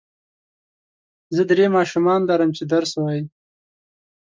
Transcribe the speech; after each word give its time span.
زه 1.35 1.41
درې 1.51 1.65
ماشومان 1.77 2.19
لرم 2.29 2.49
چې 2.57 2.63
درس 2.73 2.91
وايي. 2.97 3.23